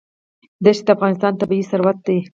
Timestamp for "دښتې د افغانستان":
0.65-1.33